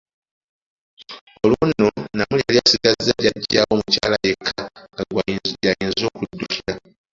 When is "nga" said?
4.91-5.03